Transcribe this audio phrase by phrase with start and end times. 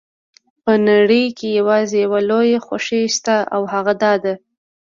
[0.63, 4.33] په نړۍ کې یوازې یوه لویه خوښي شته او هغه دا ده.